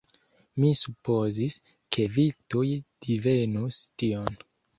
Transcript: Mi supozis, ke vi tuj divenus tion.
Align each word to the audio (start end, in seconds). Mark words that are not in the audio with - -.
Mi 0.61 0.69
supozis, 0.79 1.57
ke 1.97 2.07
vi 2.15 2.25
tuj 2.55 2.65
divenus 3.09 3.79
tion. 4.03 4.43